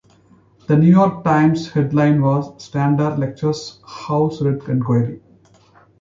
The 0.65 0.75
"New 0.75 0.89
York 0.89 1.23
Times" 1.23 1.69
headline 1.71 2.23
was 2.23 2.51
"Stander 2.57 3.11
Lectures 3.17 3.79
House 3.87 4.41
Red 4.41 4.63
Inquiry. 4.67 5.21